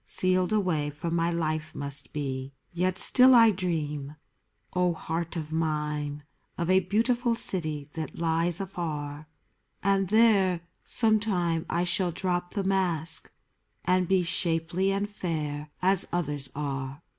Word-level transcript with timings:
Sealed 0.03 0.51
away 0.51 0.89
from 0.89 1.15
my 1.15 1.29
life 1.29 1.75
must 1.75 2.11
be. 2.11 2.55
Yet 2.73 2.97
still 2.97 3.35
I 3.35 3.51
dream, 3.51 4.15
O 4.73 4.95
heart 4.95 5.35
of 5.35 5.51
mine! 5.51 6.23
Of 6.57 6.71
a 6.71 6.79
beautiful 6.79 7.35
city 7.35 7.87
that 7.93 8.17
lies 8.17 8.59
afar; 8.59 9.27
And 9.83 10.09
there, 10.09 10.61
some 10.83 11.19
time, 11.19 11.67
I 11.69 11.83
shall 11.83 12.11
drop 12.11 12.55
the 12.55 12.63
mask, 12.63 13.31
And 13.85 14.07
be 14.07 14.23
shapely 14.23 14.91
and 14.91 15.07
fair 15.07 15.69
as 15.83 16.07
others 16.11 16.49
are. 16.55 17.03